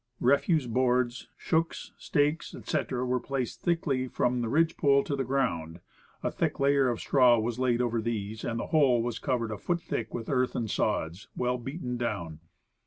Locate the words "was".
7.37-7.59, 9.03-9.19